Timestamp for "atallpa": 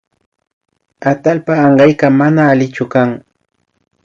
1.11-1.53